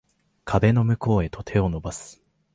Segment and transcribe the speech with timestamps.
[0.45, 2.19] 壁の向こうへと手を伸ばす